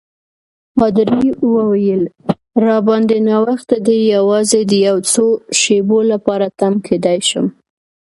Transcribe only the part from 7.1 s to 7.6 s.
شم.